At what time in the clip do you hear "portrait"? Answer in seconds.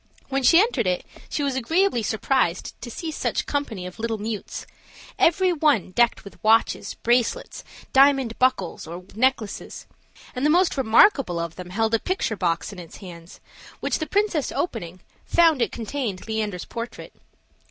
16.65-17.13